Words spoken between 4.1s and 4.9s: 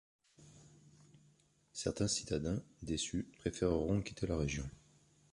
la région.